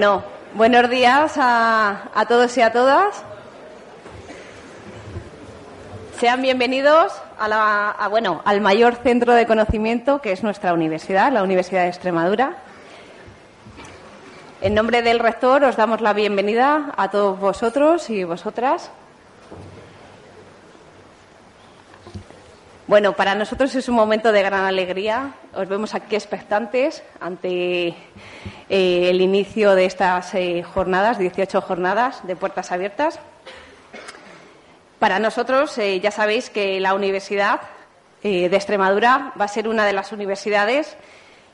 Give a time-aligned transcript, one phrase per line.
[0.00, 0.24] Bueno,
[0.54, 3.22] buenos días a, a todos y a todas.
[6.18, 11.30] Sean bienvenidos a la, a, bueno, al mayor centro de conocimiento que es nuestra universidad,
[11.30, 12.54] la Universidad de Extremadura.
[14.62, 18.90] En nombre del rector os damos la bienvenida a todos vosotros y vosotras.
[22.86, 25.34] Bueno, para nosotros es un momento de gran alegría.
[25.52, 32.36] Os vemos aquí expectantes ante eh, el inicio de estas eh, jornadas, 18 jornadas de
[32.36, 33.18] puertas abiertas.
[35.00, 37.60] Para nosotros, eh, ya sabéis que la Universidad
[38.22, 40.94] de Extremadura va a ser una de las universidades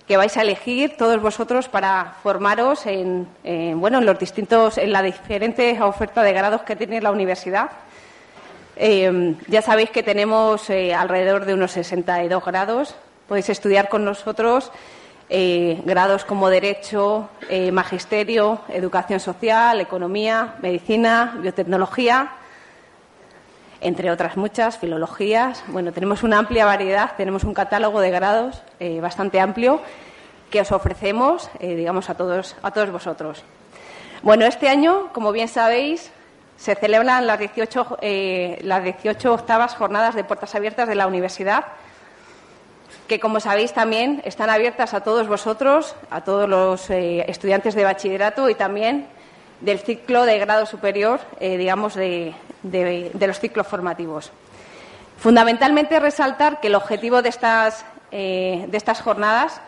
[0.08, 4.90] que vais a elegir todos vosotros para formaros en, en, bueno, en los distintos, en
[4.90, 7.70] la diferente oferta de grados que tiene la universidad.
[8.76, 12.96] Ya sabéis que tenemos alrededor de unos 62 grados.
[13.28, 14.70] Podéis estudiar con nosotros
[15.28, 22.32] eh, grados como Derecho, eh, Magisterio, Educación Social, Economía, Medicina, Biotecnología,
[23.80, 25.64] entre otras muchas, Filologías.
[25.68, 29.80] Bueno, tenemos una amplia variedad, tenemos un catálogo de grados eh, bastante amplio
[30.50, 33.42] que os ofrecemos, digamos, a todos, a todos vosotros.
[34.22, 36.12] Bueno, este año, como bien sabéis,
[36.56, 41.64] se celebran las 18, eh, las 18 octavas jornadas de puertas abiertas de la universidad,
[43.08, 47.84] que, como sabéis, también están abiertas a todos vosotros, a todos los eh, estudiantes de
[47.84, 49.06] bachillerato y también
[49.60, 54.32] del ciclo de grado superior, eh, digamos, de, los ciclos formativos.
[55.18, 59.60] Fundamentalmente, resaltar que el objetivo de estas, de estas jornadas,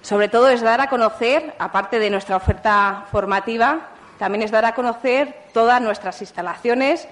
[0.00, 4.74] sobre todo, es dar a conocer, aparte de nuestra oferta formativa, también es dar a
[4.74, 7.06] conocer todas nuestras instalaciones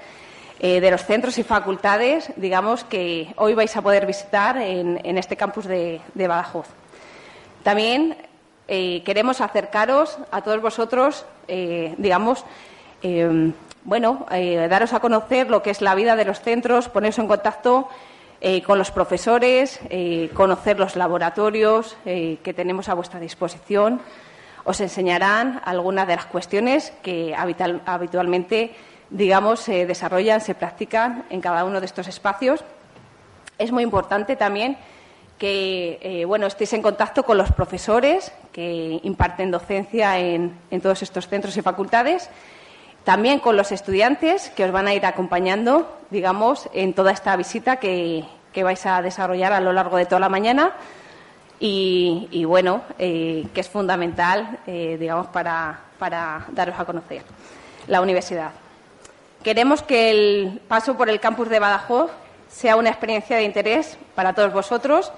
[0.60, 5.36] eh, de los centros y facultades, digamos, que hoy vais a poder visitar en, este
[5.36, 6.66] campus de, Badajoz.
[7.62, 8.16] También
[8.68, 12.44] eh, queremos acercaros a todos vosotros, eh, digamos,
[13.84, 17.86] bueno, daros a conocer lo que es la vida de los centros, poneros en contacto
[18.64, 19.78] con los profesores,
[20.32, 24.00] conocer los laboratorios que tenemos a vuestra disposición
[24.64, 28.74] os enseñarán algunas de las cuestiones que habitualmente,
[29.14, 32.64] digamos, se desarrollan, se practican en cada uno de estos espacios.
[33.58, 34.76] Es muy importante también
[35.38, 41.02] que eh, bueno, estéis en contacto con los profesores que imparten docencia en, en, todos
[41.02, 42.28] estos centros y facultades,
[43.04, 47.76] también con los estudiantes que os van a ir acompañando, digamos, en toda esta visita
[47.76, 50.72] que, que vais a desarrollar a lo largo de toda la mañana
[51.60, 57.22] y, bueno, eh, que es fundamental, eh, digamos, para, para daros a conocer
[57.86, 58.63] la universidad.
[59.44, 62.10] Queremos que el paso por el campus de Badajoz
[62.48, 65.12] sea una experiencia de interés para todos vosotros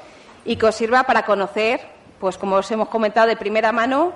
[0.45, 1.81] y que os sirva para conocer,
[2.19, 4.13] pues como os hemos comentado de primera mano,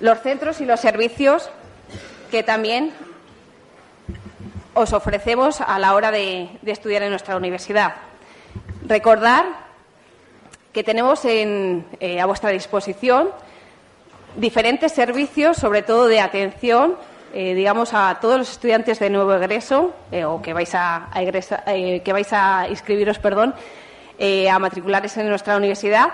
[0.00, 1.50] los centros y los servicios
[2.30, 2.94] que también
[4.72, 7.96] os ofrecemos a la hora de, estudiar en nuestra universidad.
[8.86, 9.44] Recordar
[10.72, 13.32] que tenemos en, eh, a vuestra disposición
[14.36, 16.96] diferentes servicios, sobre todo de atención,
[17.32, 22.02] eh, digamos, a todos los estudiantes de nuevo egreso eh, o que vais a, eh,
[22.04, 23.54] que vais a inscribiros, perdón,
[24.18, 26.08] eh, a matriculares en nuestra universidad.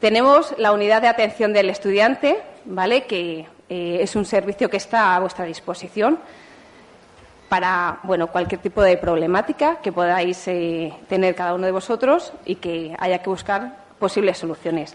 [0.00, 3.06] Tenemos la unidad de atención del estudiante, ¿vale?
[3.06, 6.20] Que es un servicio que está a vuestra disposición
[7.48, 10.44] para bueno, cualquier tipo de problemática que podáis
[11.08, 14.94] tener cada uno de vosotros y que haya que buscar posibles soluciones.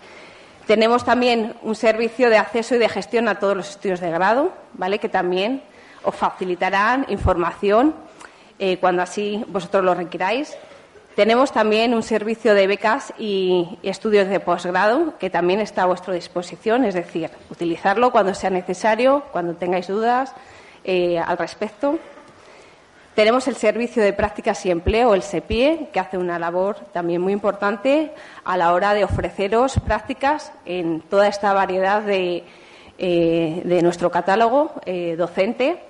[0.67, 4.53] Tenemos también un servicio de acceso y de gestión a todos los estudios de grado,
[4.73, 4.99] ¿vale?
[4.99, 5.63] que también
[6.03, 7.95] os facilitarán información
[8.59, 10.55] eh, cuando así vosotros lo requiráis.
[11.15, 16.13] Tenemos también un servicio de becas y, estudios de posgrado que también está a vuestra
[16.13, 20.33] disposición, es decir, utilizarlo cuando sea necesario, cuando tengáis dudas
[20.85, 21.99] eh, al respecto.
[23.15, 27.33] Tenemos el Servicio de Prácticas y Empleo, el SEPIE, que hace una labor también muy
[27.33, 28.13] importante
[28.45, 32.45] a la hora de ofreceros prácticas en toda esta variedad de,
[32.97, 35.83] eh, de nuestro catálogo eh, docente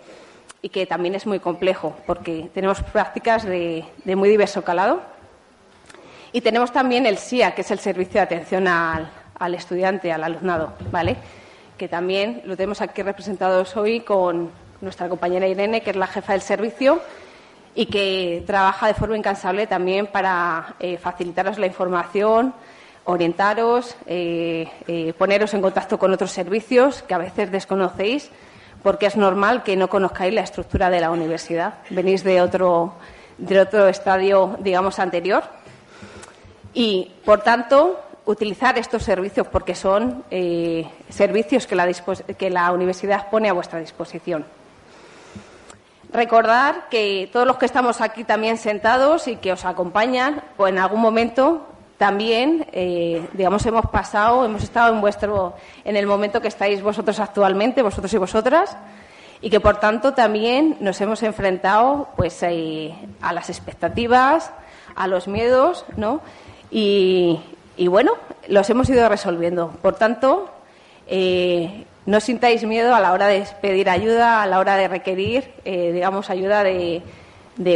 [0.63, 5.01] y que también es muy complejo porque tenemos prácticas de, de, muy diverso calado.
[6.31, 10.23] Y tenemos también el SIA, que es el Servicio de Atención al, al Estudiante, al
[10.23, 11.17] alumnado, ¿vale?
[11.77, 14.51] que también lo tenemos aquí representados hoy con
[14.81, 17.01] nuestra compañera Irene, que es la jefa del servicio
[17.75, 22.53] y que trabaja de forma incansable también para eh, facilitaros la información,
[23.05, 28.29] orientaros, eh, eh, poneros en contacto con otros servicios que a veces desconocéis,
[28.83, 31.75] porque es normal que no conozcáis la estructura de la universidad.
[31.89, 32.95] Venís de otro,
[33.37, 35.43] de otro estadio, digamos, anterior.
[36.73, 40.23] Y, por tanto, utilizar estos servicios porque son
[41.09, 44.45] servicios que la universidad pone a vuestra disposición.
[46.13, 50.79] Recordar que todos los que estamos aquí también sentados y que os acompañan, pues en
[50.79, 51.67] algún momento
[51.97, 55.53] también, eh, digamos, hemos pasado, hemos estado en vuestro,
[55.85, 58.75] en el momento que estáis vosotros actualmente, vosotros y vosotras,
[59.39, 64.51] y que por tanto también nos hemos enfrentado, pues, eh, a las expectativas,
[64.95, 66.21] a los miedos, ¿no?
[66.69, 67.39] Y,
[67.87, 68.13] bueno,
[68.47, 69.69] los hemos ido resolviendo.
[69.81, 70.49] Por tanto,
[71.07, 75.51] eh, no sintáis miedo a la hora de pedir ayuda, a la hora de requerir,
[75.65, 77.03] eh, digamos, ayuda de,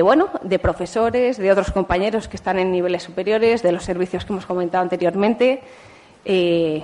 [0.02, 4.34] bueno, de profesores, de otros compañeros que están en niveles superiores, de los servicios que
[4.34, 5.62] hemos comentado anteriormente.
[6.24, 6.84] Eh,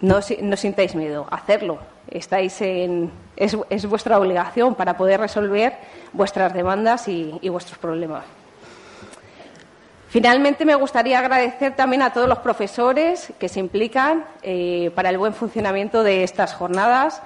[0.00, 1.78] no, no, sintáis miedo, hacerlo.
[2.08, 5.74] Estáis en, es, vuestra obligación para poder resolver
[6.12, 8.24] vuestras demandas y vuestros problemas.
[10.08, 15.18] Finalmente, me gustaría agradecer también a todos los profesores que se implican eh, para el
[15.18, 17.22] buen funcionamiento de estas jornadas,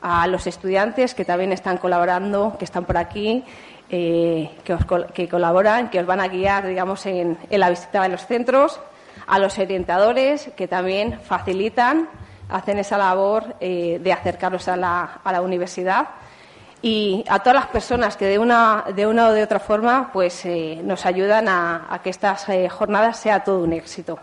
[0.00, 3.44] a los estudiantes que también están colaborando, que están por aquí,
[3.90, 8.80] eh, que, colaboran, que os van a guiar, digamos, en, la visita de los centros,
[9.26, 12.08] a los orientadores que también facilitan,
[12.48, 16.08] hacen esa labor eh, de acercaros a la universidad
[16.82, 20.44] y a todas las personas que de una, de una o de otra forma pues,
[20.44, 24.18] eh, nos ayudan a, que estas eh, jornadas sea todo un éxito.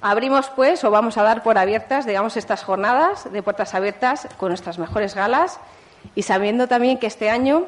[0.00, 4.48] Abrimos, pues, o vamos a dar por abiertas, digamos, estas jornadas de puertas abiertas con
[4.50, 5.58] nuestras mejores galas
[6.14, 7.64] y sabiendo también que este año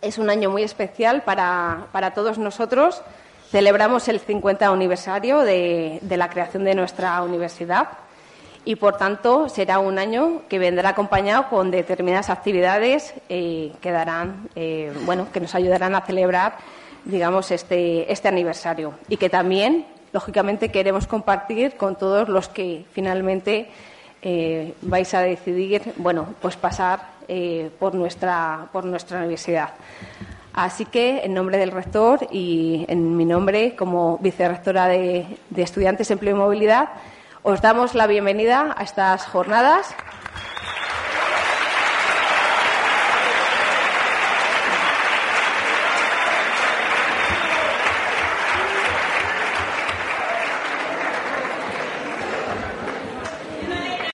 [0.00, 3.02] es un año muy especial para, para todos nosotros.
[3.50, 7.88] Celebramos el 50 aniversario de la creación de nuestra universidad
[8.66, 14.48] y por tanto será un año que vendrá acompañado con determinadas actividades eh, que darán,
[14.56, 16.56] eh, bueno, que nos ayudarán a celebrar,
[17.04, 23.70] digamos, este, este aniversario y que también, lógicamente, queremos compartir con todos los que finalmente
[24.20, 27.16] eh, vais a decidir, bueno, pues pasar
[27.80, 29.70] por nuestra por nuestra universidad.
[30.52, 36.10] Así que, en nombre del rector y en mi nombre como vicerrectora de, de Estudiantes,
[36.10, 36.88] Empleo y Movilidad,
[37.48, 39.94] os damos la bienvenida a estas jornadas